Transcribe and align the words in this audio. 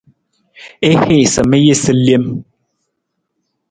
I 0.89 0.91
hiisa 1.03 1.41
mi 1.49 1.57
jasa 1.67 1.93
lem. 2.05 2.25